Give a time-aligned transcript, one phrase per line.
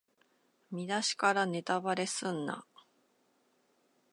[0.71, 2.65] 見だしからネタバレすんな